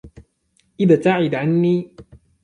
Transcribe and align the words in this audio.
ابتعد 0.81 1.35
عني. 1.35 1.95